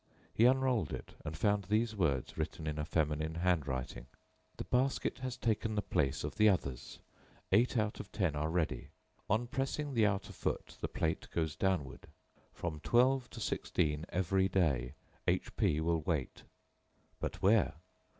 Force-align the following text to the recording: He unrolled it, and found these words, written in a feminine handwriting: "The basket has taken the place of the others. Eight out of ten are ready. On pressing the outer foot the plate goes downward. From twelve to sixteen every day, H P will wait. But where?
He 0.33 0.45
unrolled 0.45 0.91
it, 0.93 1.13
and 1.23 1.37
found 1.37 1.65
these 1.65 1.95
words, 1.95 2.35
written 2.35 2.65
in 2.65 2.79
a 2.79 2.85
feminine 2.85 3.35
handwriting: 3.35 4.07
"The 4.57 4.63
basket 4.63 5.19
has 5.19 5.37
taken 5.37 5.75
the 5.75 5.83
place 5.83 6.23
of 6.23 6.37
the 6.37 6.49
others. 6.49 6.97
Eight 7.51 7.77
out 7.77 7.99
of 7.99 8.11
ten 8.11 8.35
are 8.35 8.49
ready. 8.49 8.89
On 9.29 9.45
pressing 9.45 9.93
the 9.93 10.07
outer 10.07 10.33
foot 10.33 10.75
the 10.81 10.87
plate 10.87 11.29
goes 11.29 11.55
downward. 11.55 12.07
From 12.51 12.79
twelve 12.79 13.29
to 13.29 13.39
sixteen 13.39 14.07
every 14.09 14.49
day, 14.49 14.95
H 15.27 15.55
P 15.55 15.79
will 15.79 16.01
wait. 16.01 16.45
But 17.19 17.43
where? 17.43 17.75